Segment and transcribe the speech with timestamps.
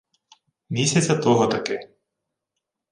[0.69, 1.89] Місяця того-таки